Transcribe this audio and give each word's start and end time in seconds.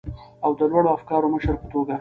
او 0.45 0.51
د 0.59 0.61
لوړو 0.71 0.89
افکارو 0.97 1.31
مشر 1.33 1.55
په 1.61 1.67
توګه، 1.71 1.89